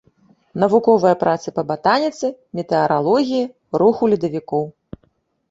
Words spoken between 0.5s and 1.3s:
Навуковыя